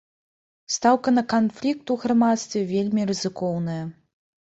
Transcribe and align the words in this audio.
Стаўка 0.75 1.13
на 1.19 1.23
канфлікт 1.35 1.95
у 1.97 1.99
грамадстве 2.07 2.65
вельмі 2.75 3.01
рызыкоўная. 3.15 3.81